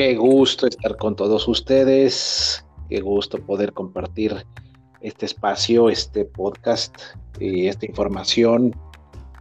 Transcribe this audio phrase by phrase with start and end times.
[0.00, 4.34] Qué gusto estar con todos ustedes, qué gusto poder compartir
[5.02, 6.96] este espacio, este podcast
[7.38, 8.74] y esta información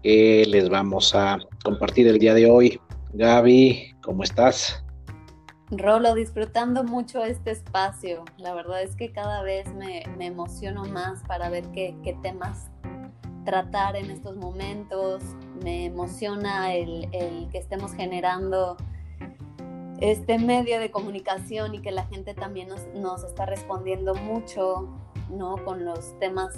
[0.04, 2.82] que les vamos a compartir el día de hoy.
[3.14, 4.84] Gaby, ¿cómo estás?
[5.71, 8.26] Rolo, disfrutando mucho este espacio.
[8.38, 12.68] La verdad es que cada vez me, emociono más para ver qué, temas
[13.46, 15.23] tratar en estos momentos.
[15.64, 17.07] Me emociona el,
[17.50, 18.75] que estemos generando
[20.02, 24.89] este medio de comunicación y que la gente también nos, nos está respondiendo mucho,
[25.30, 25.64] ¿no?
[25.64, 26.54] Con los temas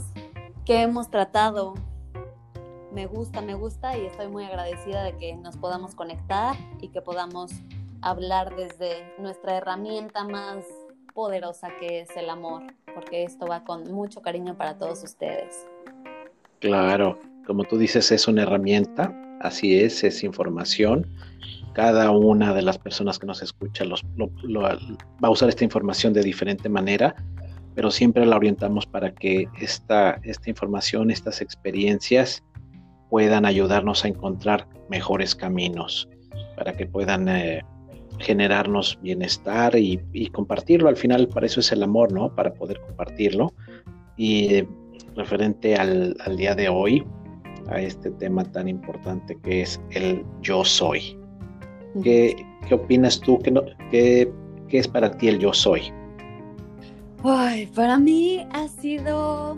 [0.65, 1.73] que hemos tratado
[2.91, 7.01] me gusta, me gusta y estoy muy agradecida de que nos podamos conectar y que
[7.01, 7.51] podamos
[8.01, 10.65] hablar desde nuestra herramienta más
[11.13, 15.67] poderosa que es el amor, porque esto va con mucho cariño para todos ustedes.
[16.59, 21.07] Claro, como tú dices, es una herramienta, así es, es información.
[21.73, 26.69] Cada una de las personas que nos escucha va a usar esta información de diferente
[26.69, 27.15] manera,
[27.75, 32.43] pero siempre la orientamos para que esta, esta información, estas experiencias,
[33.09, 36.09] puedan ayudarnos a encontrar mejores caminos,
[36.55, 37.61] para que puedan eh,
[38.19, 39.99] generarnos bienestar y,
[40.31, 40.89] compartirlo.
[40.89, 42.33] Al final, para eso es el amor, ¿no?
[42.33, 43.53] Para poder compartirlo.
[44.15, 44.67] Y eh,
[45.15, 47.03] referente al, día de hoy,
[47.67, 51.17] a este tema tan importante que es el yo soy.
[52.03, 53.39] ¿Qué, qué opinas tú?
[53.39, 54.31] ¿Qué,
[54.67, 55.91] ¿Qué es para ti el yo soy?
[57.23, 59.55] Ay, para mí ha sido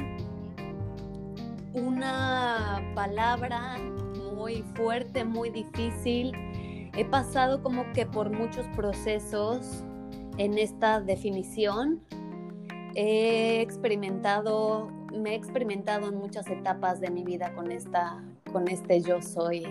[1.73, 3.78] una palabra
[4.36, 6.31] muy fuerte, muy difícil.
[6.95, 9.84] He pasado como que por muchos procesos
[10.38, 12.02] en esta definición.
[12.95, 19.02] He experimentado, me he experimentado en muchas etapas de mi vida con, esta, con este
[19.02, 19.64] yo soy.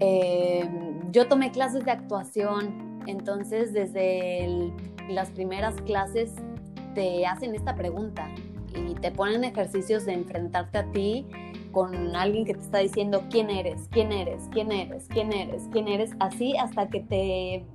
[0.00, 0.68] Eh,
[1.10, 4.72] yo tomé clases de actuación, entonces desde
[5.08, 6.32] las primeras clases
[6.94, 8.28] te hacen esta pregunta,
[8.74, 11.26] y te ponen ejercicios de enfrentarte a ti
[11.72, 15.88] con alguien que te está diciendo quién eres, quién eres, quién eres, quién eres, quién
[15.88, 17.66] eres, así hasta que te...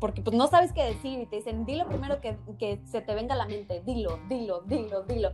[0.00, 3.14] Porque pues no sabes qué decir y te dicen, dilo primero que, que se te
[3.14, 5.30] venga a la mente, dilo, dilo, dilo, dilo.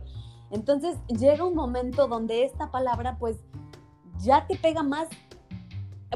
[0.51, 3.37] Entonces llega un momento donde esta palabra pues
[4.19, 5.07] ya te pega más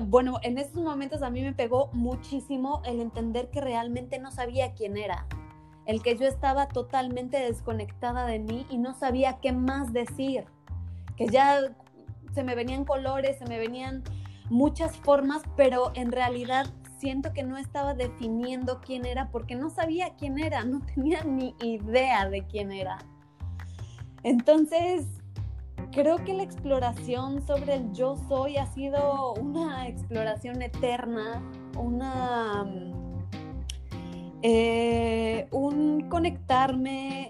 [0.01, 4.73] bueno, en esos momentos a mí me pegó muchísimo el entender que realmente no sabía
[4.73, 5.27] quién era
[5.85, 10.45] el que yo estaba totalmente desconectada de mí y no sabía qué más decir,
[11.17, 11.75] que ya
[12.33, 14.03] se me venían colores, se me venían
[14.49, 16.67] muchas formas, pero en realidad
[16.97, 21.53] siento que no estaba definiendo quién era porque no sabía quién era, no tenía ni
[21.61, 22.97] idea de quién era.
[24.23, 25.05] Entonces,
[25.93, 31.41] creo que la exploración sobre el yo soy ha sido una exploración eterna,
[31.77, 32.65] una
[34.41, 37.29] eh, un conectarme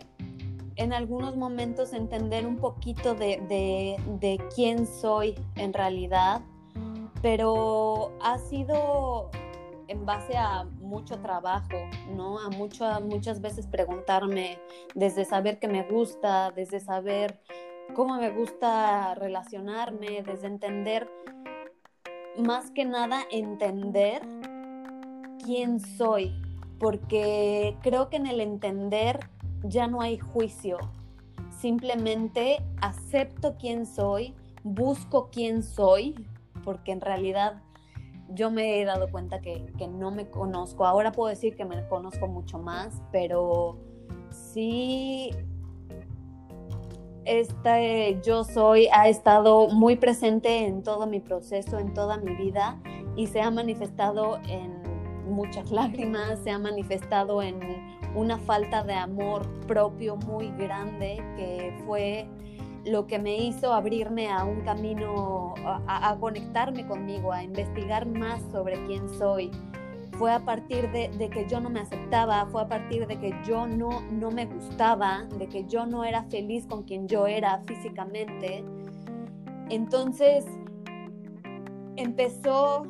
[0.76, 6.42] en algunos momentos, entender un poquito de, quién soy en realidad,
[7.22, 9.30] pero ha sido
[9.88, 11.78] en base a mucho trabajo,
[12.16, 12.40] ¿no?
[12.40, 14.58] A, mucho, muchas veces preguntarme
[14.96, 17.40] desde saber qué me gusta, desde saber
[17.96, 21.10] cómo me gusta relacionarme, desde entender,
[22.38, 24.22] más que nada entender
[25.44, 26.34] quién soy,
[26.80, 29.20] porque creo que en el entender
[29.64, 30.78] ya no hay juicio,
[31.50, 34.34] simplemente acepto quién soy,
[34.64, 36.28] busco quién soy,
[36.64, 37.62] porque en realidad
[38.30, 40.86] yo me he dado cuenta que, no me conozco.
[40.86, 43.78] Ahora puedo decir que me conozco mucho más, pero
[44.32, 45.32] sí,
[47.26, 52.82] este yo soy ha estado muy presente en todo mi proceso, en toda mi vida
[53.16, 54.82] y se ha manifestado en
[55.26, 57.60] muchas lágrimas, se ha manifestado en
[58.16, 62.28] una falta de amor propio muy grande que fue
[62.86, 65.54] lo que me hizo abrirme a un camino,
[65.88, 69.52] a, conectarme conmigo, a investigar más sobre quién soy.
[70.18, 73.68] Fue a partir de, que yo no me aceptaba, fue a partir de que yo
[73.68, 78.64] no, no me gustaba, de que yo no era feliz con quien yo era físicamente.
[79.70, 80.46] Entonces
[81.96, 82.84] empezó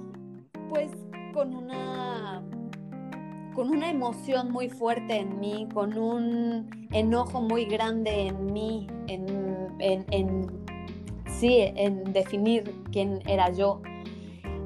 [0.69, 0.91] pues
[1.33, 2.43] con una
[3.53, 10.47] con una emoción muy fuerte en mí, con un enojo muy grande en mí, en,
[11.27, 13.81] sí, en definir quién era yo.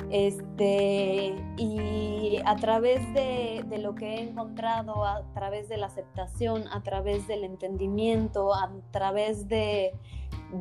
[0.09, 6.81] Este, y a través de, lo que he encontrado, a través de la aceptación, a
[6.81, 9.93] través del entendimiento, a través de,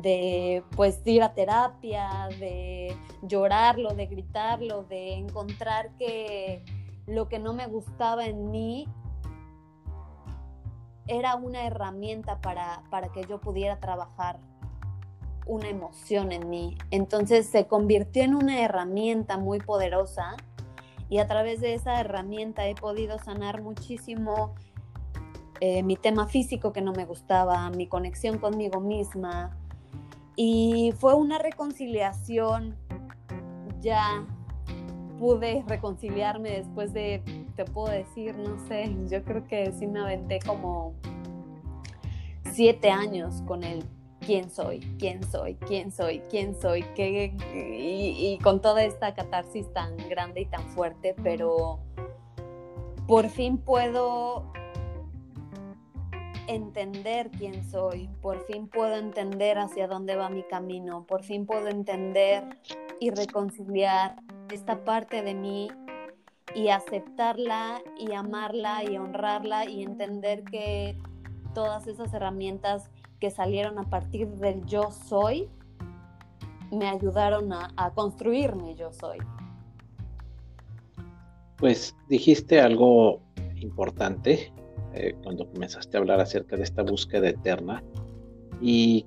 [0.01, 6.63] de pues ir a terapia, de llorarlo, de gritarlo, de encontrar que,
[7.07, 8.87] lo que no me gustaba en mí
[11.07, 14.39] era una herramienta para, para que yo pudiera trabajar
[15.47, 16.77] una emoción en mí.
[16.91, 20.35] Entonces se convirtió en una herramienta muy poderosa
[21.09, 24.55] y a través de esa herramienta he podido sanar muchísimo
[25.59, 29.57] eh, mi tema físico que no me gustaba, mi conexión conmigo misma.
[30.35, 32.75] Y fue una reconciliación,
[33.81, 34.25] ya
[35.17, 37.23] pude reconciliarme después de,
[37.55, 40.93] te puedo decir, no sé, yo creo que sí me aventé como
[42.51, 43.83] siete años con el
[44.27, 49.71] quién soy, quién soy, quién soy, quién soy, ¿Qué, y, y, con toda esta catarsis
[49.71, 51.79] tan grande y tan fuerte, pero
[53.07, 54.51] por fin puedo
[56.47, 61.69] entender quién soy, por fin puedo entender hacia dónde va mi camino, por fin puedo
[61.69, 62.43] entender
[62.99, 64.17] y reconciliar
[64.51, 65.69] esta parte de mí
[66.53, 70.97] y aceptarla y amarla y honrarla y entender que
[71.53, 72.89] todas esas herramientas
[73.19, 75.49] que salieron a partir del yo soy
[76.71, 79.17] me ayudaron a, construirme yo soy.
[81.57, 83.21] Pues dijiste algo
[83.55, 84.51] importante
[84.93, 87.83] eh, cuando comenzaste a hablar acerca de esta búsqueda eterna
[88.61, 89.05] y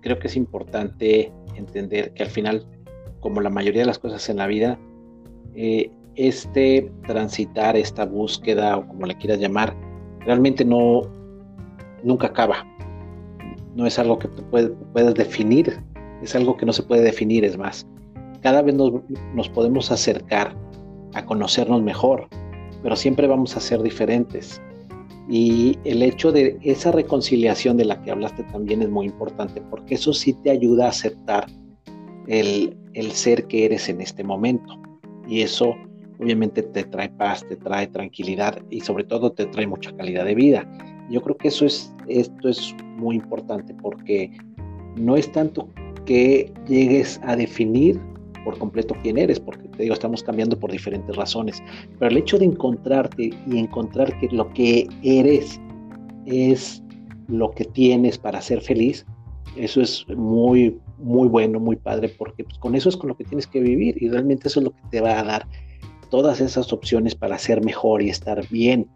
[0.00, 2.66] creo que es importante entender que al final,
[3.20, 4.78] como la mayoría de las cosas en la vida,
[5.54, 9.76] eh, este transitar, esta búsqueda o como le quieras llamar,
[10.20, 11.02] realmente no
[12.02, 12.66] nunca acaba
[13.74, 15.80] no es algo que puedes definir,
[16.22, 17.86] es algo que no se puede definir, es más.
[18.40, 20.54] Cada vez nos, podemos acercar
[21.14, 22.28] a conocernos mejor,
[22.82, 24.60] pero siempre vamos a ser diferentes.
[25.28, 29.94] Y el hecho de esa reconciliación de la que hablaste también es muy importante, porque
[29.94, 31.46] eso sí te ayuda a aceptar
[32.26, 34.80] el, el ser que eres en este momento.
[35.28, 35.74] Y eso
[36.18, 40.34] obviamente te trae paz, te trae tranquilidad y sobre todo te trae mucha calidad de
[40.34, 40.66] vida.
[41.12, 44.30] Yo creo que eso es, esto es muy importante porque
[44.96, 45.68] no es tanto
[46.06, 48.00] que llegues a definir
[48.44, 51.62] por completo quién eres, porque te digo, estamos cambiando por diferentes razones,
[51.98, 55.60] pero el hecho de encontrarte y encontrar que lo que eres
[56.26, 56.82] es
[57.28, 59.06] lo que tienes para ser feliz,
[59.56, 63.24] eso es muy, muy bueno, muy padre, porque pues, con eso es con lo que
[63.24, 65.46] tienes que vivir y realmente eso es lo que te va a dar
[66.10, 68.86] todas esas opciones para ser mejor y estar bien.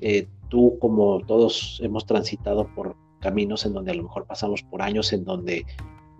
[0.00, 4.82] Eh, tú como todos hemos transitado por caminos en donde a lo mejor pasamos por
[4.82, 5.66] años en donde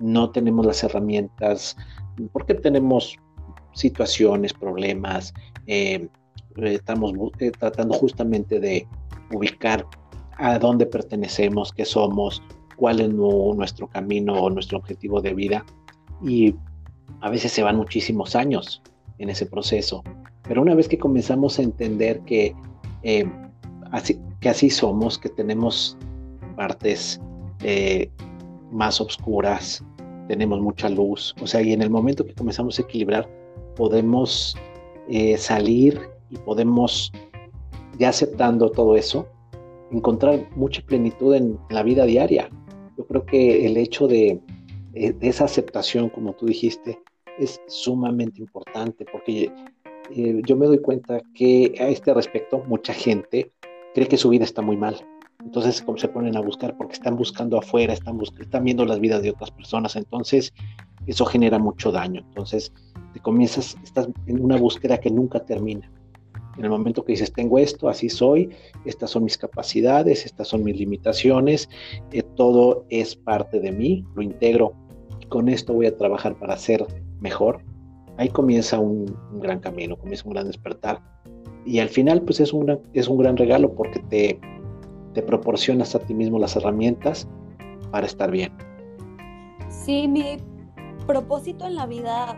[0.00, 1.76] no tenemos las herramientas,
[2.32, 3.16] porque tenemos
[3.74, 5.32] situaciones, problemas,
[5.68, 6.08] eh,
[6.56, 8.88] estamos eh, tratando justamente de
[9.32, 9.86] ubicar
[10.36, 12.42] a dónde pertenecemos, qué somos,
[12.74, 15.64] cuál es nuestro camino o nuestro objetivo de vida.
[16.24, 16.56] Y
[17.20, 18.82] a veces se van muchísimos años
[19.18, 20.02] en ese proceso.
[20.42, 22.52] Pero una vez que comenzamos a entender que
[23.04, 23.24] eh,
[24.40, 25.96] que así somos, que tenemos
[26.56, 27.20] partes
[27.62, 28.10] eh,
[28.70, 29.84] más oscuras,
[30.28, 33.28] tenemos mucha luz, o sea, y en el momento que comenzamos a equilibrar,
[33.76, 34.56] podemos
[35.08, 36.00] eh, salir
[36.30, 37.12] y podemos,
[37.98, 39.28] ya aceptando todo eso,
[39.92, 42.48] encontrar mucha plenitud en la vida diaria.
[42.96, 44.40] Yo creo que el hecho de,
[44.92, 46.98] de esa aceptación, como tú dijiste,
[47.38, 49.52] es sumamente importante porque
[50.10, 53.52] eh, yo me doy cuenta que a este respecto mucha gente
[53.94, 54.96] cree que su vida está muy mal.
[55.42, 59.22] Entonces como se ponen a buscar porque están buscando afuera, están, están viendo las vidas
[59.22, 59.96] de otras personas.
[59.96, 60.52] Entonces
[61.06, 62.22] eso genera mucho daño.
[62.28, 62.72] Entonces
[63.12, 65.90] te comienzas, estás en una búsqueda que nunca termina.
[66.56, 68.50] En el momento que dices, tengo esto, así soy,
[68.84, 71.68] estas son mis capacidades, estas son mis limitaciones,
[72.12, 74.72] eh, todo es parte de mí, lo integro
[75.20, 76.86] y con esto voy a trabajar para ser
[77.20, 77.60] mejor,
[78.18, 79.06] ahí comienza un,
[79.40, 81.00] gran camino, comienza un gran despertar.
[81.64, 84.40] Y al final, pues es un gran, es un gran regalo porque te,
[85.14, 87.28] te proporcionas a ti mismo las herramientas
[87.90, 88.52] para estar bien.
[89.68, 90.36] Sí, mi
[91.06, 92.36] propósito en la vida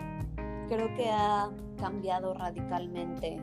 [0.69, 3.41] creo que ha cambiado radicalmente.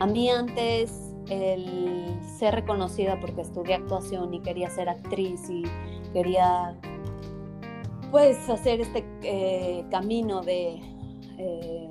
[0.00, 5.64] A mí antes el ser reconocida porque estudié actuación y quería ser actriz y
[6.12, 6.76] quería
[8.10, 10.80] pues hacer este eh, camino de
[11.36, 11.87] eh,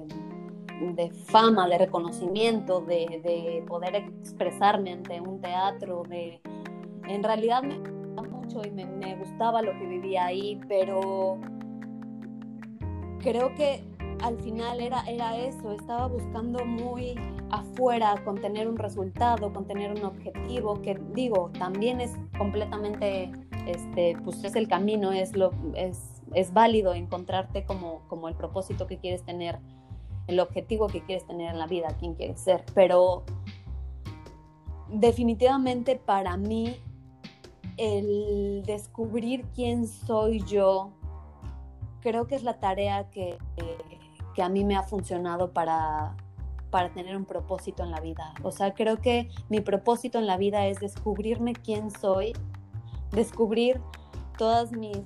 [0.81, 6.41] de fama, de reconocimiento, de, poder expresarme ante un teatro, de
[7.07, 11.37] en realidad me gustaba mucho y me, gustaba lo que vivía ahí, pero
[13.19, 13.83] creo que
[14.21, 17.15] al final era, era eso, estaba buscando muy
[17.49, 23.31] afuera con tener un resultado, con tener un objetivo, que digo, también es completamente,
[23.67, 28.87] este, pues es el camino, es lo, es es válido encontrarte como, como el propósito
[28.87, 29.59] que quieres tener.
[30.27, 33.23] El objetivo que quieres tener en la vida, quién quieres ser, pero
[34.89, 36.75] definitivamente para mí
[37.77, 40.91] el descubrir quién soy yo,
[42.01, 43.37] creo que es la tarea que,
[44.35, 46.15] que a mí me ha funcionado para,
[46.69, 48.33] para tener un propósito en la vida.
[48.43, 52.33] O sea, creo que mi propósito en la vida es descubrirme quién soy,
[53.11, 53.81] descubrir
[54.37, 55.03] todas mis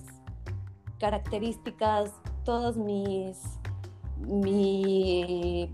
[1.00, 2.12] características,
[2.44, 3.40] todos mis
[4.28, 5.70] mi,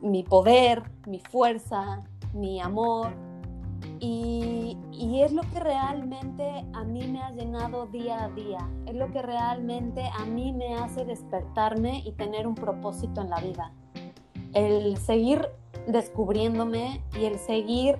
[0.00, 3.12] mi poder, mi fuerza, mi amor.
[4.00, 8.94] Y, y, es lo que realmente a mí me ha llenado día a día, es
[8.94, 13.72] lo que realmente a mí me hace despertarme y tener un propósito en la vida.
[14.52, 15.48] El seguir
[15.86, 17.98] descubriéndome y el seguir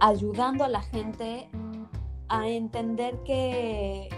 [0.00, 1.48] ayudando a la gente
[2.28, 4.08] a entender que,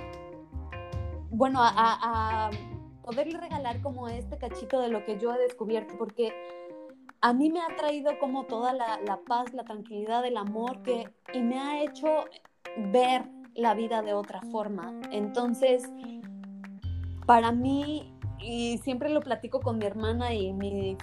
[1.30, 2.50] bueno, a,
[3.09, 6.31] poderle regalar como este cachito de lo que yo he descubierto, porque
[7.23, 11.41] a mí me ha traído como toda la, paz, la tranquilidad, el amor que, y
[11.41, 12.27] me ha hecho
[12.93, 13.23] ver
[13.55, 14.93] la vida de otra forma.
[15.11, 15.91] Entonces,
[17.25, 20.95] para mí, y siempre lo platico con mi hermana y mi,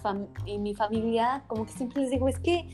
[0.46, 2.70] y mi familia, como que siempre les digo, es que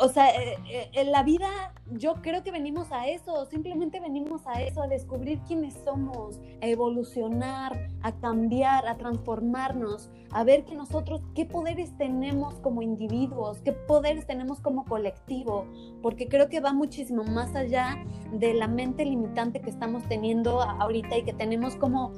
[0.00, 1.48] o sea, eh, eh, en la vida
[1.90, 6.66] yo creo que venimos a eso, simplemente venimos a eso, a descubrir quiénes somos, a
[6.66, 13.72] evolucionar, a cambiar, a transformarnos, a ver que nosotros qué poderes tenemos como individuos, qué
[13.72, 15.66] poderes tenemos como colectivo,
[16.02, 21.16] porque creo que va muchísimo más allá de la mente limitante que estamos teniendo ahorita
[21.16, 22.12] y que tenemos como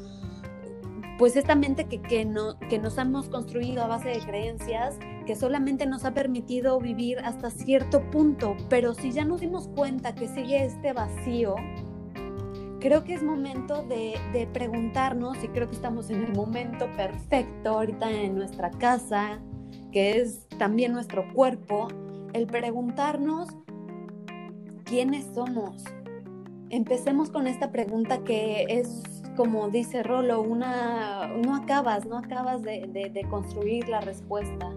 [1.20, 5.36] pues esta mente que, que, no, que nos hemos construido a base de creencias que
[5.36, 10.28] solamente nos ha permitido vivir hasta cierto punto, pero si ya nos dimos cuenta que
[10.28, 11.56] sigue este vacío,
[12.80, 17.68] creo que es momento de, de preguntarnos, y creo que estamos en el momento perfecto
[17.68, 19.42] ahorita en nuestra casa,
[19.92, 21.88] que es también nuestro cuerpo,
[22.32, 23.50] el preguntarnos
[24.84, 25.84] quiénes somos.
[26.70, 33.24] Empecemos con esta pregunta que es como dice Rolo, una, no acabas, no acabas de,
[33.30, 34.70] construir la respuesta.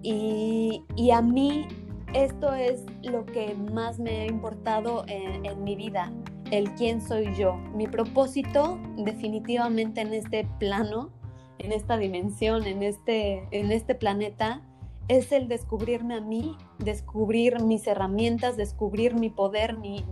[0.00, 1.66] Y, a mí
[2.14, 6.12] esto es lo que más me ha importado en, mi vida,
[6.52, 7.56] el quién soy yo.
[7.74, 11.10] Mi propósito definitivamente en este plano,
[11.58, 14.62] en esta dimensión, en este, en este planeta,
[15.08, 20.04] es el descubrirme a mí, descubrir mis herramientas, descubrir mi poder, mi,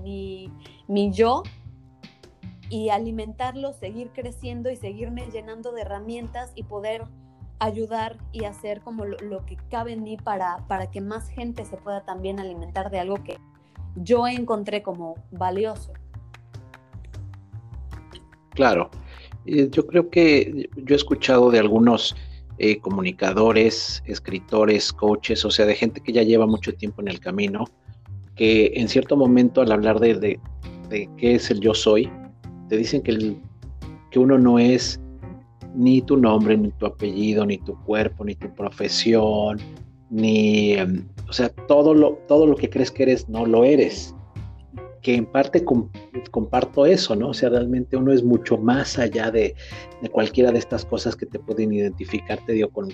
[1.12, 1.44] yo
[2.70, 7.04] y alimentarlo, seguir creciendo y seguirme llenando de herramientas y poder
[7.60, 11.76] ayudar y hacer como lo, que cabe en mí para, para que más gente se
[11.76, 13.38] pueda también alimentar de algo que
[13.96, 15.92] yo encontré como valioso.
[18.50, 18.90] Claro,
[19.44, 22.16] yo creo que yo he escuchado de algunos
[22.58, 27.20] eh, comunicadores, escritores, coaches, o sea, de gente que ya lleva mucho tiempo en el
[27.20, 27.64] camino,
[28.34, 30.40] que en cierto momento al hablar de,
[30.88, 32.10] de qué es el yo soy,
[32.68, 33.36] te dicen que, el,
[34.10, 35.00] que uno no es
[35.74, 39.58] ni tu nombre, ni tu apellido, ni tu cuerpo, ni tu profesión,
[40.10, 44.14] ni, em, o sea, todo lo, todo lo que crees que eres, no lo eres.
[45.02, 45.64] Que en parte
[46.30, 47.28] comparto eso, ¿no?
[47.28, 49.54] O sea, realmente uno es mucho más allá de,
[50.10, 52.88] cualquiera de estas cosas que te pueden identificar, te digo, con,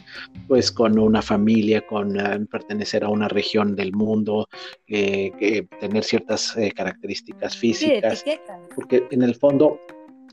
[0.47, 4.49] pues, con una familia, con eh, pertenecer a una región del mundo,
[4.87, 8.25] eh, tener ciertas eh, características físicas.
[8.75, 9.79] porque en el fondo,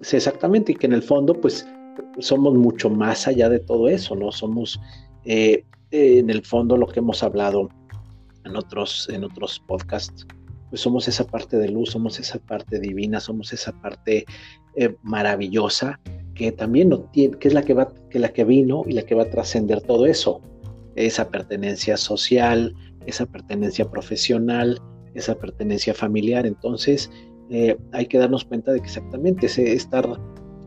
[0.02, 1.68] sí, exactamente, y que en el fondo, pues,
[2.20, 4.32] somos mucho más allá de todo eso, ¿no?
[4.32, 4.80] Somos,
[5.24, 7.70] en el fondo, lo que hemos hablado
[8.46, 10.26] en otros, en otros podcasts,
[10.72, 14.26] pues somos esa parte de luz, somos esa parte divina, somos esa parte
[14.78, 16.00] eh, maravillosa
[16.34, 19.04] que también no tiene, que es la que va, que la que vino y la
[19.04, 20.42] que va a trascender todo eso,
[20.96, 22.74] esa pertenencia social,
[23.06, 24.82] esa pertenencia profesional,
[25.14, 26.46] esa pertenencia familiar.
[26.46, 27.12] Entonces,
[27.50, 30.08] eh, hay que darnos cuenta de que exactamente ese estar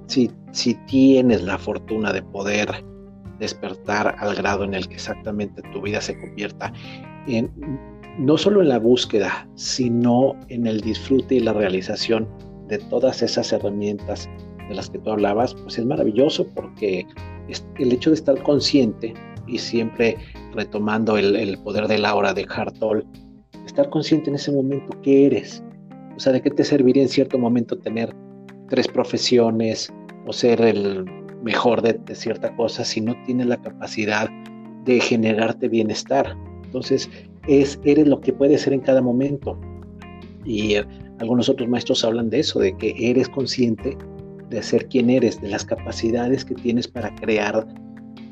[0.07, 2.69] si, si tienes la fortuna de poder
[3.39, 6.73] despertar al grado en el que exactamente tu vida se convierta
[7.27, 7.51] en
[8.19, 12.29] no solo en la búsqueda, sino en el disfrute y la realización
[12.69, 14.29] de todas esas herramientas
[14.69, 17.07] de las que tú hablabas, pues es maravilloso porque
[17.79, 19.13] el hecho de estar consciente
[19.47, 20.17] y siempre
[20.55, 23.05] retomando el, poder de la hora de Hartol,
[23.67, 25.63] estar consciente en ese momento que eres,
[26.17, 28.15] o sea, de qué te serviría en cierto momento tener
[28.71, 29.93] tres profesiones
[30.27, 31.05] o ser el
[31.43, 34.31] mejor de, cierta cosa si no tienes la capacidad
[34.85, 36.37] de generarte bienestar.
[36.65, 37.11] Entonces,
[37.49, 39.59] es, eres lo que puedes ser en cada momento.
[40.45, 40.87] Y eh,
[41.21, 43.97] algunos otros maestros hablan de eso, de que eres consciente
[44.51, 47.67] de ser quien eres, de las capacidades que tienes para crear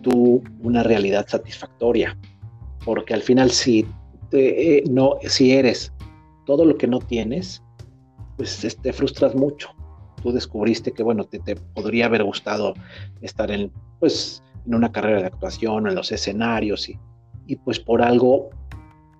[0.02, 2.18] tú una realidad satisfactoria,
[2.84, 3.86] porque al final si,
[4.30, 5.92] te, no, si eres
[6.44, 7.62] todo lo que no tienes,
[8.36, 9.70] pues te frustras mucho.
[10.22, 12.74] Tú descubriste que, bueno, te, te podría haber gustado
[13.20, 16.98] estar en, pues, en una carrera de actuación, en los escenarios, y,
[17.46, 18.50] y pues por algo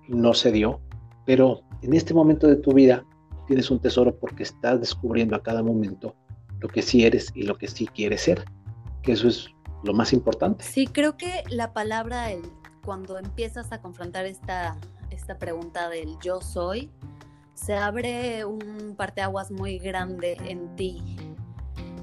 [0.07, 0.79] no se dio,
[1.25, 3.05] pero en este momento de tu vida
[3.47, 6.15] tienes un tesoro porque estás descubriendo a cada momento
[6.59, 8.45] lo que sí eres y lo que sí quieres ser,
[9.01, 9.49] que eso es
[9.83, 10.63] lo más importante.
[10.63, 12.29] Sí, creo que la palabra,
[12.85, 14.77] cuando empiezas a confrontar esta,
[15.09, 16.89] esta pregunta del yo soy,
[17.53, 21.01] se abre un parteaguas muy grande en ti.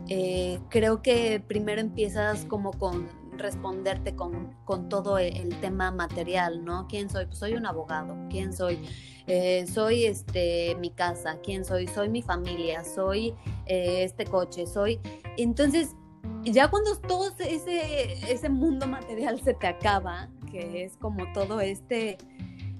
[0.08, 3.08] Eh, creo que primero empiezas como con
[3.40, 6.86] responderte con, con todo el, tema material, ¿no?
[6.88, 7.26] ¿Quién soy?
[7.26, 8.16] Pues soy un abogado.
[8.30, 8.80] ¿Quién soy?
[9.26, 11.38] Eh, soy este, mi casa.
[11.42, 11.88] ¿Quién soy?
[11.88, 12.84] Soy mi familia.
[12.84, 13.34] Soy
[13.66, 14.66] eh, este coche.
[14.66, 15.00] Soy...
[15.36, 15.96] Entonces
[16.44, 22.16] ya cuando todo ese, ese mundo material se te acaba, que es como todo este,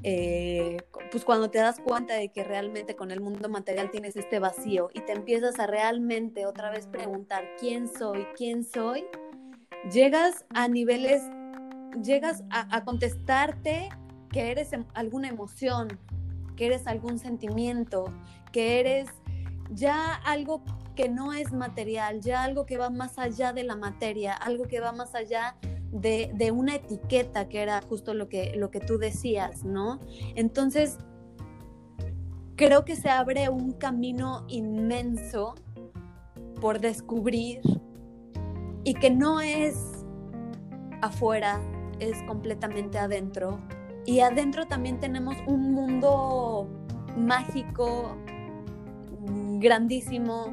[0.03, 0.79] eh,
[1.11, 4.89] pues cuando te das cuenta de que realmente con el mundo material tienes este vacío
[4.95, 9.05] y te empiezas a realmente otra vez preguntar quién soy, quién soy,
[9.93, 11.23] llegas a niveles,
[12.03, 13.89] llegas a, contestarte
[14.31, 15.89] que eres em, alguna emoción,
[16.57, 18.13] que eres algún sentimiento,
[18.53, 19.09] que eres
[19.71, 20.63] ya algo
[20.95, 24.81] que no es material, ya algo que va más allá de la materia, algo que
[24.81, 25.57] va más allá
[25.93, 29.99] de, una etiqueta, que era justo lo que, lo que tú decías, ¿no?
[30.37, 30.99] Entonces,
[32.57, 35.55] creo que se abre un camino inmenso
[36.61, 37.61] por descubrir
[38.85, 40.05] y que no es
[41.03, 41.61] afuera,
[41.99, 43.61] es completamente adentro.
[44.07, 46.69] Y adentro también tenemos un mundo
[47.17, 48.17] mágico,
[49.59, 50.47] grandísimo,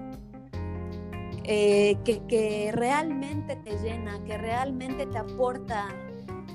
[1.44, 5.88] eh, que, realmente te llena, que realmente te aporta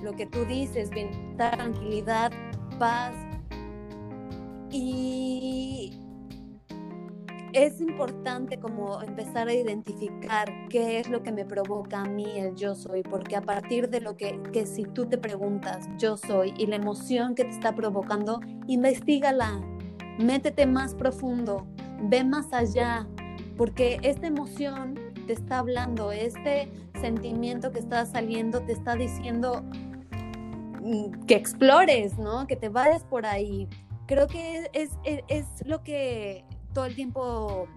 [0.03, 2.31] lo que tú dices, bienestar, tranquilidad,
[2.79, 3.15] paz.
[4.71, 6.02] Y
[7.53, 12.55] es importante como empezar a identificar qué es lo que me provoca a mí el
[12.55, 16.55] yo soy, porque a partir de lo que, que si tú te preguntas yo soy
[16.57, 19.61] y la emoción que te está provocando, investigala,
[20.19, 21.67] métete más profundo,
[22.03, 23.07] ve más allá,
[23.57, 26.69] porque esta emoción te está hablando, este
[27.01, 29.63] sentimiento que está saliendo te está diciendo
[30.81, 32.47] mm, que explores, ¿no?
[32.47, 33.69] Que te vayas por ahí.
[34.07, 37.69] Creo que es, es, lo que todo el tiempo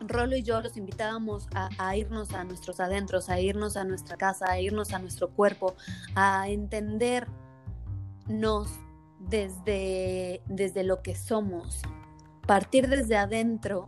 [0.00, 4.50] Rolo y yo los invitábamos a, irnos a nuestros adentros, a irnos a nuestra casa,
[4.50, 5.74] a irnos a nuestro cuerpo,
[6.14, 7.30] a entendernos
[9.18, 11.80] desde, desde lo que somos,
[12.46, 13.86] partir desde adentro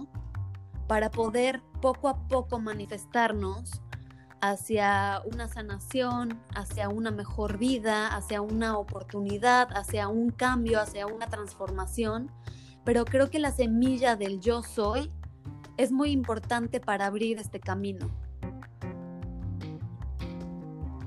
[0.86, 3.82] para poder poco a poco manifestarnos
[4.40, 11.26] hacia una sanación, hacia una mejor vida, hacia una oportunidad, hacia un cambio, hacia una
[11.26, 12.30] transformación.
[12.88, 15.10] Pero creo que la semilla del yo soy
[15.76, 18.08] es muy importante para abrir este camino.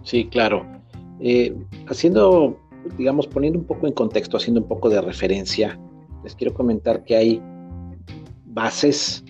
[0.03, 0.63] Sí, claro.
[1.19, 1.55] Eh,
[1.87, 2.59] haciendo,
[2.99, 5.79] digamos, poniendo un poco en contexto, haciendo un poco de referencia,
[6.23, 7.41] les quiero comentar que hay
[8.45, 9.23] bases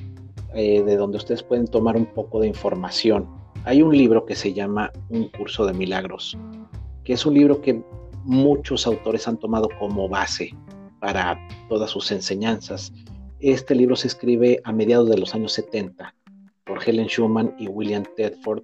[0.54, 3.30] eh, de donde ustedes pueden tomar un poco de información.
[3.64, 6.38] Hay un libro que se llama Un curso de milagros,
[7.06, 7.82] que es un libro que
[8.26, 10.54] muchos autores han tomado como base
[11.02, 11.38] para
[11.68, 12.94] todas sus enseñanzas.
[13.40, 16.16] Este libro se escribe a mediados de los años 70
[16.66, 18.62] por Helen Schuman y William Tedford,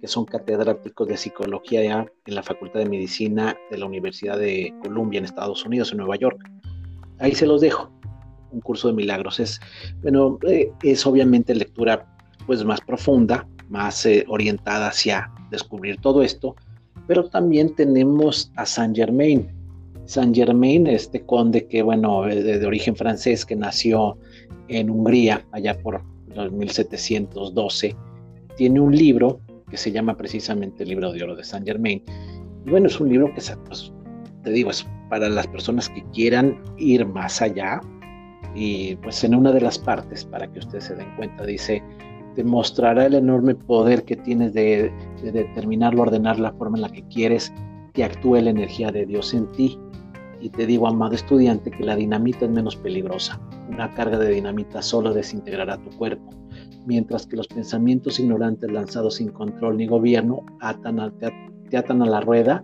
[0.00, 5.18] que son catedráticos de psicología en la Facultad de Medicina de la Universidad de Columbia
[5.18, 6.40] en Estados Unidos, en Nueva York.
[7.20, 7.92] Ahí se los dejo
[8.50, 9.38] un curso de milagros.
[9.38, 9.60] Es,
[10.02, 12.06] bueno, eh, es obviamente lectura
[12.46, 16.56] pues más profunda, más eh, orientada hacia descubrir todo esto,
[17.06, 19.63] pero también tenemos a Saint Germain.
[20.06, 24.18] Saint Germain, este conde que, bueno, de, de origen francés, que nació
[24.68, 26.02] en Hungría allá por
[26.34, 27.96] los 1712,
[28.56, 29.40] tiene un libro
[29.70, 32.02] que se llama precisamente el libro de oro de Saint Germain.
[32.66, 33.92] Y bueno, es un libro que, pues,
[34.42, 37.80] te digo, es para las personas que quieran ir más allá,
[38.54, 41.82] y pues en una de las partes, para que ustedes se den cuenta, dice,
[42.36, 47.02] demostrará el enorme poder que tienes de, de determinar, ordenar la forma en la que
[47.08, 47.52] quieres
[47.92, 49.78] que actúe la energía de Dios en ti.
[50.44, 53.40] Y te digo, amado estudiante, que la dinamita es menos peligrosa.
[53.70, 56.30] Una carga de dinamita solo desintegrará tu cuerpo,
[56.84, 62.20] mientras que los pensamientos ignorantes lanzados sin control ni gobierno atan te, atan a la
[62.20, 62.62] rueda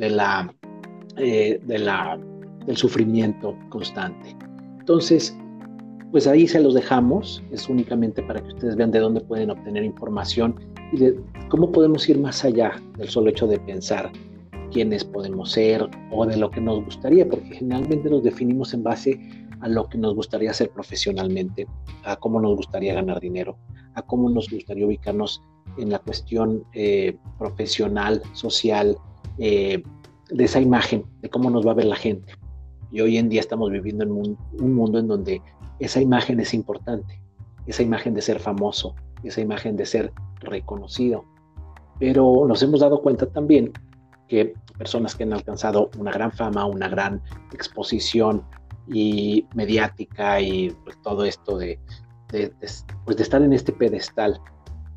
[0.00, 4.36] eh, del sufrimiento constante.
[4.80, 5.38] Entonces,
[6.10, 9.84] pues ahí se los dejamos, es únicamente para que ustedes vean de dónde pueden obtener
[9.84, 10.56] información
[10.92, 11.12] y
[11.50, 14.10] cómo podemos ir más allá del solo hecho de pensar
[14.72, 19.20] quiénes podemos ser o de lo que nos gustaría, porque generalmente nos definimos en base
[19.60, 21.66] a lo que nos gustaría hacer profesionalmente,
[22.04, 23.56] a cómo nos gustaría ganar dinero,
[23.94, 25.42] a cómo nos gustaría ubicarnos
[25.78, 28.96] en la cuestión eh, profesional, social,
[29.38, 29.82] eh,
[30.30, 32.32] de esa imagen, de cómo nos va a ver la gente.
[32.90, 35.40] Y hoy en día estamos viviendo en un, mundo en donde
[35.78, 37.20] esa imagen es importante,
[37.66, 41.24] esa imagen de ser famoso, esa imagen de ser reconocido.
[41.98, 43.72] Pero nos hemos dado cuenta también
[44.32, 47.20] que personas que han alcanzado una gran fama, una gran
[47.52, 48.42] exposición
[48.88, 51.78] y mediática y pues, todo esto de,
[52.30, 52.86] pues,
[53.18, 54.40] de estar en este pedestal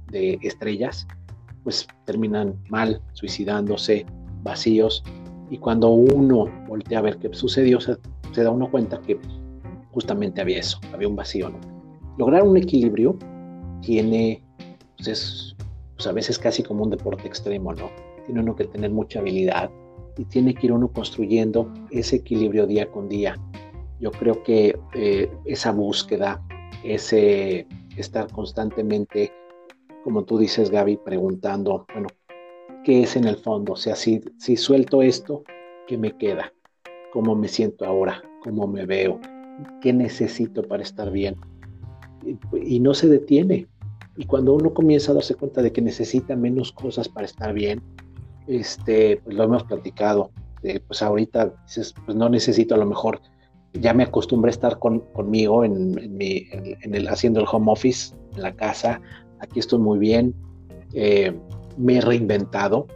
[0.09, 1.05] de estrellas,
[1.65, 4.05] pues terminan mal, suicidándose,
[4.41, 5.03] vacíos.
[5.49, 7.97] Y cuando uno voltea a ver qué sucedió, se,
[8.37, 9.19] da uno cuenta que
[9.91, 11.51] justamente había eso, había un vacío.
[12.17, 13.19] Lograr un equilibrio
[13.81, 14.41] tiene,
[14.95, 15.55] pues es
[15.97, 17.89] pues a veces casi como un deporte extremo, ¿no?
[18.25, 19.69] Tiene uno que tener mucha habilidad
[20.17, 23.35] y tiene que ir uno construyendo ese equilibrio día con día.
[23.99, 26.41] Yo creo que eh, esa búsqueda,
[26.83, 29.31] ese estar constantemente,
[30.03, 32.07] como tú dices, Gaby, preguntando, bueno,
[32.83, 33.73] ¿qué es en el fondo?
[33.73, 35.43] O sea, si, si suelto esto,
[35.88, 36.53] ¿qué me queda?
[37.11, 38.21] ¿Cómo me siento ahora?
[38.43, 39.19] ¿Cómo me veo?
[39.81, 41.35] ¿Qué necesito para estar bien?
[42.53, 43.67] Y, no se detiene.
[44.17, 47.81] Y cuando uno comienza a darse cuenta de que necesita menos cosas para estar bien,
[48.47, 50.31] este, pues lo hemos platicado.
[50.88, 53.21] pues ahorita dices, pues no necesito a lo mejor
[53.79, 58.53] ya me acostumbré a estar con, conmigo en, el, haciendo el home office, en la
[58.53, 59.01] casa.
[59.39, 60.34] Aquí estoy muy bien.
[60.93, 61.34] Eh,
[61.77, 62.88] me he reinventado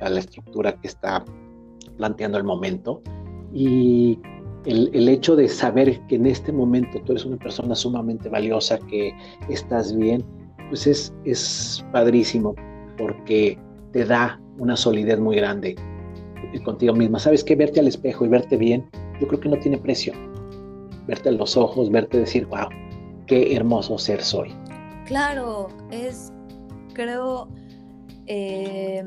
[0.00, 1.24] a la estructura que está
[1.96, 3.00] planteando el momento.
[3.52, 4.18] Y
[4.64, 9.12] el, hecho de saber que en este momento tú eres una persona sumamente valiosa, que
[9.48, 10.24] estás bien,
[10.68, 12.54] pues es, es padrísimo
[12.96, 13.58] porque
[13.92, 15.76] te da una solidez muy grande
[16.64, 17.18] contigo misma.
[17.18, 18.84] Sabes que verte al espejo y verte bien
[19.20, 20.12] yo creo que no tiene precio.
[21.06, 22.68] Verte en los ojos, verte decir, wow,
[23.26, 24.54] qué hermoso ser soy.
[25.06, 26.32] Claro, es,
[26.94, 27.48] creo,
[28.26, 29.04] eh,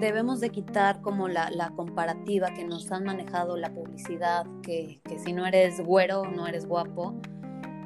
[0.00, 5.46] debemos de quitar como la, comparativa que nos han manejado la publicidad, que, si no
[5.46, 7.14] eres güero, no eres guapo.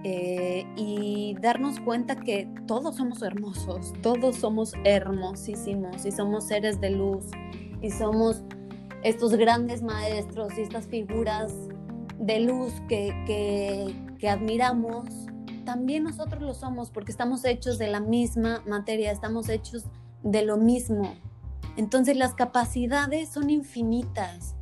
[0.02, 6.90] Eh, y darnos cuenta que todos somos hermosos, todos somos hermosísimos y somos seres de
[6.90, 7.26] luz
[7.82, 8.42] y somos
[9.02, 11.52] estos grandes maestros y estas figuras
[12.18, 13.14] de luz que,
[14.18, 15.06] que, admiramos,
[15.64, 19.84] también nosotros lo somos porque estamos hechos de la misma materia, estamos hechos
[20.22, 21.14] de lo mismo.
[21.76, 24.54] Entonces las capacidades son infinitas.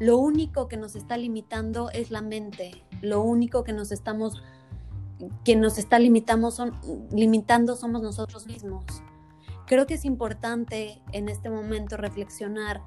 [0.00, 2.84] Lo único que nos está limitando es la mente.
[3.04, 4.42] Lo único que nos estamos
[5.44, 6.72] que nos está limitamos son,
[7.12, 8.84] limitando somos nosotros mismos.
[9.66, 12.82] Creo que es importante en este momento reflexionar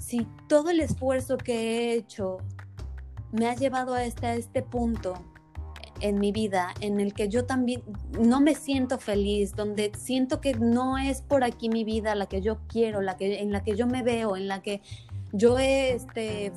[0.00, 2.38] si todo el esfuerzo que he hecho
[3.32, 5.14] me ha llevado a este, este punto
[6.00, 7.82] en mi vida en el que yo también
[8.18, 12.40] no me siento feliz, donde siento que no es por aquí mi vida la que
[12.40, 14.80] yo quiero, la que, en la que yo me veo, en la que
[15.32, 16.52] yo he este,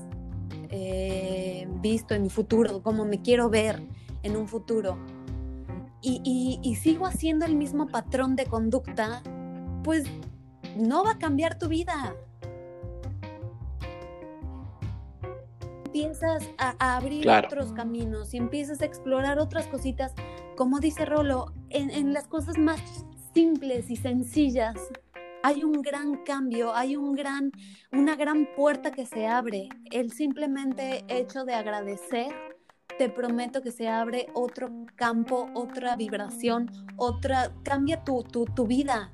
[0.71, 3.81] eh, visto en mi futuro, como me quiero ver
[4.23, 4.97] en un futuro.
[6.01, 9.21] y sigo haciendo el mismo patrón de conducta,
[9.83, 10.05] pues
[10.75, 12.15] no va a cambiar tu vida.
[15.91, 20.13] empiezas a, abrir otros caminos y empiezas a explorar otras cositas,
[20.55, 22.79] como dice Rolo, en, las cosas más
[23.33, 24.75] simples y sencillas,
[25.43, 27.51] hay un gran cambio, hay un gran,
[27.91, 29.69] una gran puerta que se abre.
[29.91, 32.33] El simplemente hecho de agradecer,
[32.97, 39.11] te prometo que se abre otro campo, otra vibración, otra, cambia tu, tu, tu vida.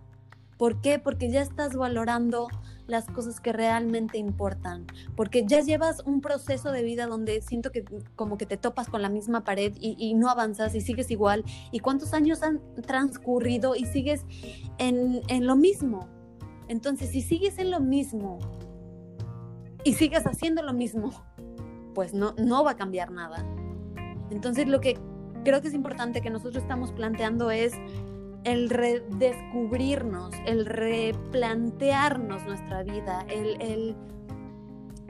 [0.57, 0.99] ¿Por qué?
[0.99, 2.47] Porque ya estás valorando
[2.87, 7.85] las cosas que realmente importan, porque ya llevas un proceso de vida donde siento que
[8.15, 11.79] como que te topas con la misma pared y, no avanzas y sigues igual, y
[11.79, 14.25] cuántos años han transcurrido y sigues
[14.77, 16.07] en, en lo mismo.
[16.67, 18.39] Entonces, si sigues en lo mismo
[19.83, 21.11] y sigues haciendo lo mismo,
[21.93, 23.45] pues no, no va a cambiar nada.
[24.29, 24.97] Entonces, lo que
[25.43, 27.73] creo que es importante que nosotros estamos planteando es
[28.43, 33.95] el redescubrirnos, el replantearnos nuestra vida, el,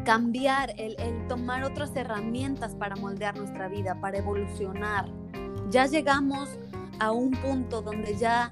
[0.06, 0.96] cambiar, el,
[1.28, 5.08] tomar otras herramientas para moldear nuestra vida, para evolucionar.
[5.70, 6.50] Ya llegamos
[7.00, 8.50] a un punto donde ya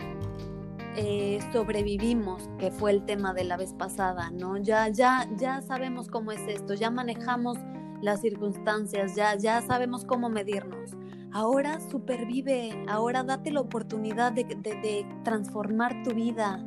[0.96, 4.58] eh, sobrevivimos, que fue el tema de la vez pasada, ¿no?
[4.58, 7.58] Ya, ya, ya sabemos cómo es esto, ya manejamos
[8.02, 10.92] las circunstancias, ya, ya sabemos cómo medirnos.
[11.32, 16.66] ahora supervive, ahora date la oportunidad de, de transformar tu vida,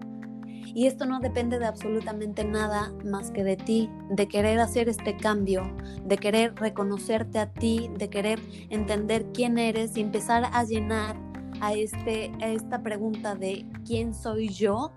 [0.75, 5.17] y esto no depende de absolutamente nada más que de ti, de querer hacer este
[5.17, 5.63] cambio,
[6.05, 11.17] de querer reconocerte a ti, de querer entender quién eres y empezar a llenar
[11.61, 14.93] a, este, a esta pregunta de quién soy yo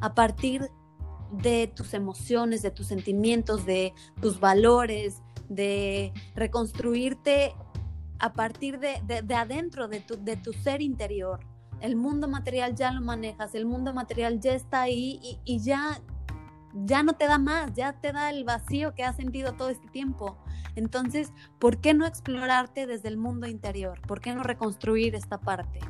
[0.00, 0.70] a partir
[1.30, 7.54] de tus emociones, de tus sentimientos, de tus valores, de reconstruirte
[8.18, 11.40] a partir de, de, adentro, de tu, de tu ser interior.
[11.80, 16.00] El mundo material ya lo manejas, el mundo material ya está ahí y, ya,
[16.84, 19.88] ya no te da más, ya te da el vacío que has sentido todo este
[19.88, 20.36] tiempo.
[20.74, 24.00] Entonces, ¿por qué no explorarte desde el mundo interior?
[24.06, 25.80] ¿Por qué no reconstruir esta parte?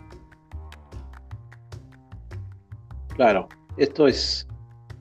[3.16, 4.46] Claro, esto es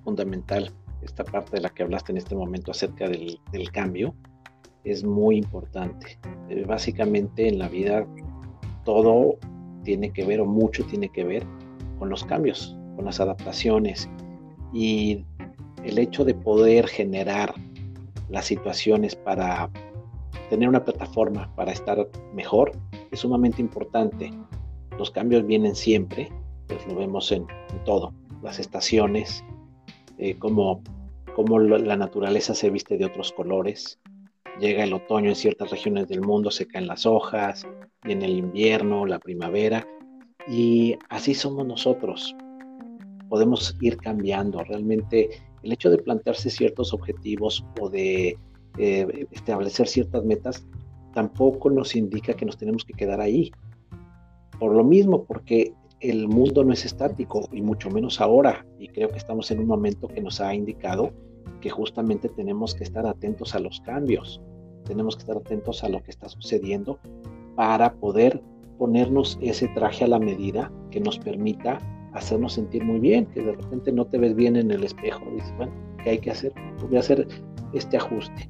[0.04, 0.71] fundamental,
[1.02, 3.39] esta parte de la que hablaste en este momento acerca del,
[3.71, 4.15] cambio,
[4.84, 6.17] es muy importante.
[6.50, 8.08] Eh, básicamente en la vida
[8.86, 9.38] todo
[9.84, 11.45] tiene que ver o mucho tiene que ver
[12.00, 14.10] con los cambios, con las adaptaciones
[14.74, 15.26] y
[15.86, 17.54] el hecho de poder generar
[18.30, 19.69] las situaciones para
[20.50, 22.71] tener una plataforma para estar mejor
[23.12, 24.32] es sumamente importante.
[24.98, 26.32] Los cambios vienen siempre,
[26.67, 27.45] pues lo vemos en,
[27.86, 29.43] todo, las estaciones,
[30.17, 30.82] eh, como,
[31.36, 34.00] como la naturaleza se viste de otros colores,
[34.60, 37.67] llega el otoño en ciertas regiones del mundo, se caen las hojas,
[38.04, 39.86] viene el invierno, la primavera,
[40.48, 42.36] y así somos nosotros.
[43.30, 44.63] Podemos ir cambiando.
[44.63, 45.30] Realmente
[45.65, 48.38] el hecho de plantearse ciertos objetivos o de
[48.78, 50.65] eh, establecer ciertas metas
[51.13, 53.51] tampoco nos indica que nos tenemos que quedar ahí.
[54.60, 58.65] Por lo mismo, porque el mundo no es estático y mucho menos ahora.
[58.80, 61.12] Y creo que estamos en un momento que nos ha indicado
[61.62, 64.41] que justamente tenemos que estar atentos a los cambios,
[64.86, 66.99] tenemos que estar atentos a lo que está sucediendo
[67.56, 68.41] para poder
[68.78, 71.80] ponernos ese traje a la medida que nos permita
[72.15, 75.54] hacernos sentir muy bien, que de repente no te ves bien en el espejo, dices,
[75.58, 75.73] bueno,
[76.04, 76.54] ¿qué hay que hacer?
[76.82, 77.28] Voy a hacer
[77.73, 78.49] este ajuste.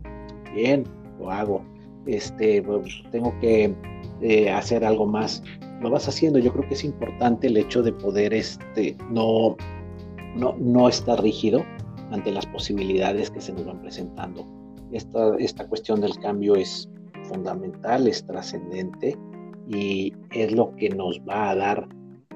[0.53, 0.83] Bien,
[1.19, 1.65] lo hago.
[2.05, 2.63] Este,
[3.11, 3.73] tengo que
[4.21, 5.43] eh, hacer algo más.
[5.81, 6.39] Lo vas haciendo.
[6.39, 9.57] Yo creo que es importante el hecho de poder este, no,
[10.35, 11.65] no, no estar rígido,
[12.11, 14.45] ante las posibilidades que se nos van presentando.
[14.91, 16.89] Esta, esta cuestión del cambio es
[17.23, 19.17] fundamental, es trascendente
[19.67, 21.87] y es lo que nos va a dar,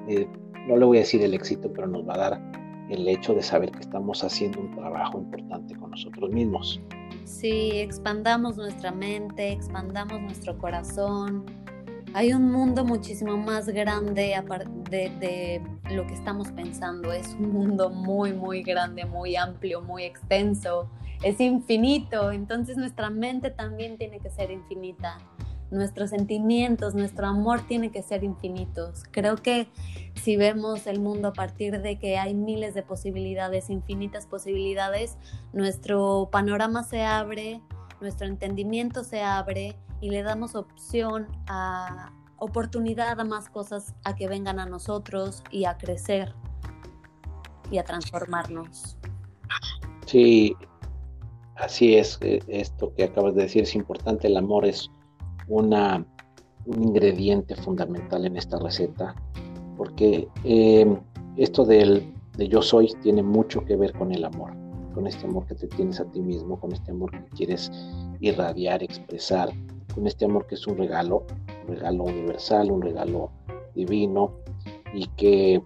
[0.08, 0.26] eh,
[0.66, 2.52] no le voy a decir el éxito, pero nos va a dar
[2.88, 6.80] el hecho de saber que estamos haciendo un trabajo importante con nosotros mismos.
[7.24, 11.44] Sí, expandamos nuestra mente, expandamos nuestro corazón,
[12.12, 14.34] hay un mundo muchísimo más grande
[14.90, 15.62] de, de,
[15.94, 17.12] lo que estamos pensando.
[17.12, 20.90] Es un mundo muy, muy grande, muy amplio, muy extenso.
[21.22, 22.32] Es infinito.
[22.32, 25.18] Entonces nuestra mente también tiene que ser infinita.
[25.70, 29.04] Nuestros sentimientos, nuestro amor tiene que ser infinitos.
[29.10, 29.68] Creo que
[30.14, 35.16] si vemos el mundo a partir de que hay miles de posibilidades, infinitas posibilidades,
[35.52, 37.60] nuestro panorama se abre,
[38.00, 44.26] nuestro entendimiento se abre y le damos opción a oportunidad a más cosas a que
[44.26, 46.34] vengan a nosotros y a crecer
[47.70, 48.96] y a transformarnos.
[50.06, 50.56] Sí,
[51.54, 52.18] así es.
[52.22, 54.26] Eh, esto que acabas de decir es importante.
[54.26, 54.90] El amor es
[55.50, 56.06] un
[56.66, 59.14] ingrediente fundamental en esta receta
[59.80, 60.86] porque eh,
[61.36, 64.52] esto del, de yo soy tiene mucho que ver con el amor,
[64.92, 67.72] con este amor que te tienes a ti mismo, con este amor que quieres
[68.20, 69.48] irradiar, expresar,
[69.94, 71.24] con este amor que es un regalo,
[71.66, 73.30] un regalo universal, un regalo
[73.74, 74.34] divino
[74.92, 75.62] y que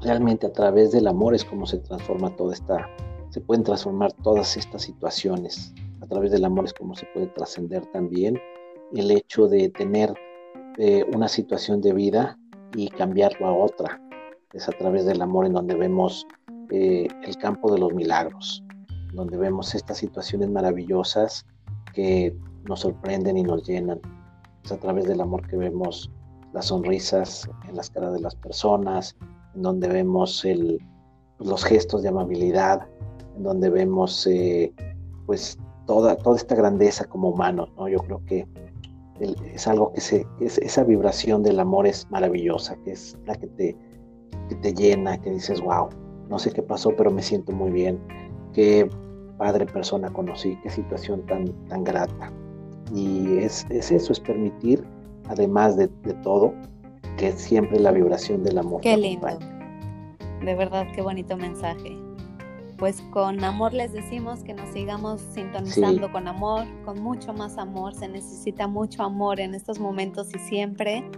[0.00, 2.88] realmente a través del amor es como se transforma toda esta,
[3.28, 5.74] se pueden transformar todas estas situaciones.
[6.00, 8.40] A través del amor es como se puede trascender también
[8.94, 10.14] el hecho de tener
[10.78, 12.38] eh, una situación de vida
[12.74, 14.00] y cambiarlo a otra.
[14.52, 16.26] Es a través del amor en donde vemos
[16.70, 18.62] eh, el campo de los milagros,
[19.12, 21.46] donde vemos estas situaciones maravillosas
[21.94, 22.36] que
[22.68, 24.00] nos sorprenden y nos llenan.
[24.64, 26.10] Es a través del amor que vemos
[26.52, 29.16] las sonrisas en las caras de las personas,
[29.54, 30.44] en donde vemos
[31.38, 32.86] los gestos de amabilidad,
[33.36, 34.72] en donde vemos eh,
[35.26, 37.70] pues toda, toda esta grandeza como humanos.
[37.76, 37.88] ¿no?
[37.88, 38.46] Yo creo que
[39.20, 43.76] es algo que se, esa vibración del amor es maravillosa, que es la que te,
[44.48, 45.88] que te llena, que dices, wow,
[46.28, 47.98] no sé qué pasó, pero me siento muy bien,
[48.52, 48.88] qué
[49.38, 52.32] padre persona conocí, qué situación tan, tan grata.
[52.94, 54.84] Y es, eso, es permitir,
[55.28, 55.88] además de,
[56.22, 56.52] todo,
[57.16, 58.80] que siempre la vibración del amor.
[58.80, 59.26] Qué lindo.
[60.44, 62.05] De verdad, qué bonito mensaje.
[62.78, 67.94] Pues con amor les decimos que nos sigamos sintonizando con amor, con mucho más amor.
[67.94, 71.08] Se necesita mucho amor en estos momentos y siempre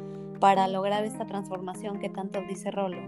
[0.40, 2.98] para lograr esta transformación que tanto dice Rolo.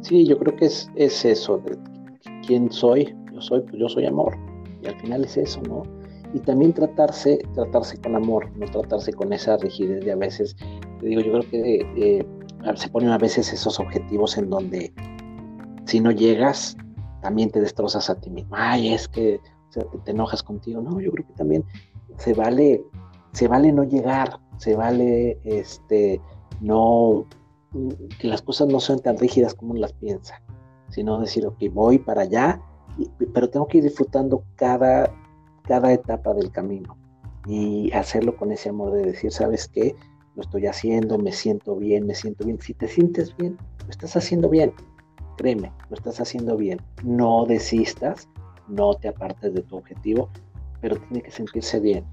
[0.00, 1.60] Sí, yo creo que es, es eso.
[2.46, 3.14] ¿Quién soy?
[3.32, 4.36] Yo soy, pues yo soy amor.
[4.82, 5.82] Y al final es eso, ¿no?
[6.32, 10.56] Y también tratarse, tratarse con amor, no tratarse con esa rigidez de a veces.
[11.00, 12.26] Te digo, yo creo que eh,
[12.74, 14.92] se ponen a veces esos objetivos en donde
[15.84, 16.76] si no llegas,
[17.22, 18.54] también te destrozas a ti mismo.
[18.56, 19.40] Ay, es que
[20.04, 20.80] te, enojas contigo.
[20.80, 21.64] No, yo creo que también
[22.18, 22.82] se vale,
[23.32, 26.20] se vale no llegar, se vale este
[26.60, 27.26] no
[28.18, 30.40] que las cosas no sean tan rígidas como las piensa,
[30.88, 32.60] sino decir, ok, voy para allá,
[33.34, 35.12] pero tengo que ir disfrutando cada,
[35.62, 36.96] cada etapa del camino
[37.46, 39.94] y hacerlo con ese amor de decir, ¿sabes qué?
[40.36, 42.60] Lo estoy haciendo, me siento bien, me siento bien.
[42.60, 44.72] Si te sientes bien, lo estás haciendo bien.
[45.38, 46.78] Créeme, lo estás haciendo bien.
[47.02, 48.28] No desistas,
[48.68, 50.28] no te apartes de tu objetivo,
[50.80, 52.04] pero tiene que sentirse bien.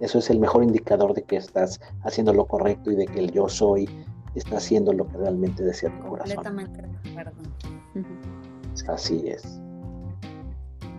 [0.00, 3.30] Eso es el mejor indicador de que estás haciendo lo correcto y de que el
[3.30, 3.88] yo soy
[4.34, 6.36] está haciendo lo que realmente desea tu corazón.
[6.36, 7.42] Completamente de acuerdo.
[8.88, 9.60] Así es.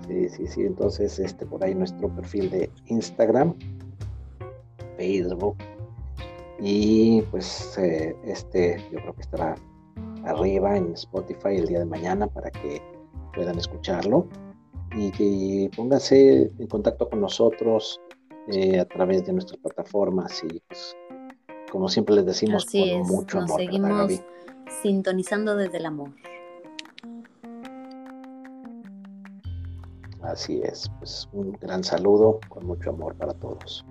[0.07, 0.61] Sí, sí, sí.
[0.61, 3.55] Entonces, este por ahí nuestro perfil de Instagram,
[4.97, 5.57] Facebook,
[6.59, 9.55] y pues eh, este yo creo que estará
[10.25, 12.81] arriba en Spotify el día de mañana para que
[13.33, 14.27] puedan escucharlo.
[14.95, 17.99] Y que pónganse en contacto con nosotros
[18.47, 20.95] eh, a través de nuestras plataformas y pues
[21.71, 23.59] como siempre les decimos con mucho amor.
[23.59, 24.21] Seguimos
[24.83, 26.11] sintonizando desde el amor.
[30.21, 33.83] Así es, pues un gran saludo con mucho amor para todos.